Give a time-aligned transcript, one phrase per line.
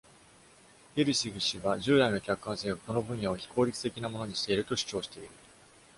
[0.95, 5.29] Pirsig 氏は、従来の客観性がこの分野を非効率的なものにしていると主張している。